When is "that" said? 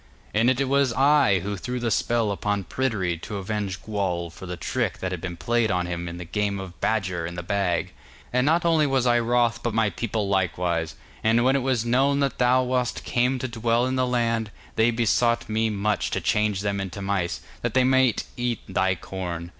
4.97-5.11, 12.21-12.39, 17.61-17.75